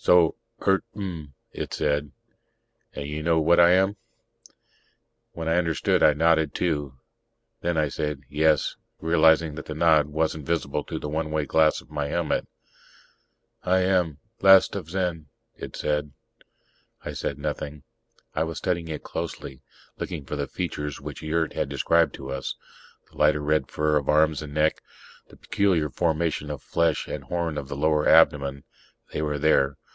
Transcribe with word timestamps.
"So. 0.00 0.36
Eert 0.66 0.84
mn," 0.94 1.34
it 1.52 1.74
said. 1.74 2.12
"And 2.94 3.06
you 3.06 3.20
know 3.22 3.40
what 3.40 3.58
I 3.60 3.72
am?" 3.72 3.96
When 5.32 5.48
I 5.48 5.56
understood, 5.58 6.02
I 6.04 6.14
nodded, 6.14 6.54
too. 6.54 6.94
Then 7.62 7.76
I 7.76 7.88
said, 7.88 8.20
"Yes," 8.30 8.76
realizing 9.00 9.56
that 9.56 9.66
the 9.66 9.74
nod 9.74 10.06
wasn't 10.06 10.46
visible 10.46 10.82
through 10.84 11.00
the 11.00 11.08
one 11.10 11.30
way 11.32 11.44
glass 11.46 11.80
of 11.80 11.90
my 11.90 12.06
helmet. 12.06 12.46
"I 13.64 13.80
am 13.80 14.18
last 14.40 14.76
of 14.76 14.88
Zen," 14.88 15.26
it 15.56 15.74
said. 15.76 16.12
I 17.04 17.12
said 17.12 17.36
nothing. 17.36 17.82
I 18.36 18.44
was 18.44 18.56
studying 18.58 18.88
it 18.88 19.02
closely, 19.02 19.62
looking 19.98 20.24
for 20.24 20.36
the 20.36 20.46
features 20.46 21.00
which 21.00 21.22
Yurt 21.22 21.52
had 21.54 21.68
described 21.68 22.14
to 22.14 22.30
us: 22.30 22.54
the 23.10 23.18
lighter 23.18 23.42
red 23.42 23.68
fur 23.68 23.96
of 23.98 24.08
arms 24.08 24.40
and 24.42 24.54
neck, 24.54 24.80
the 25.26 25.36
peculiar 25.36 25.90
formation 25.90 26.50
of 26.50 26.62
flesh 26.62 27.08
and 27.08 27.24
horn 27.24 27.58
on 27.58 27.66
the 27.66 27.76
lower 27.76 28.08
abdomen. 28.08 28.62
They 29.12 29.20
were 29.20 29.38
there. 29.40 29.76